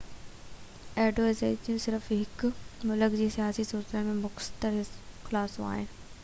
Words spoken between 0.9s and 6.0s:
ايڊوائيزريون صرف هڪ ملڪ جي سياسي صورتحال جو مختصر خلاصو آهن